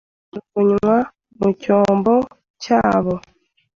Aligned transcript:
Bazajugunywa 0.31 0.95
mu 1.39 1.49
cyombo 1.61 2.13
cyabo 2.63 3.13